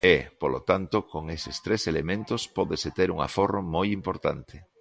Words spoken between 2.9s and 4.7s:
ter un aforro moi importante.